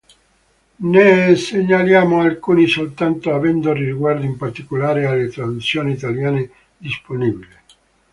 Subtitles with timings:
[0.79, 7.47] Ne segnaliamo alcuni soltanto, avendo riguardo in particolare alle traduzioni italiane disponibili.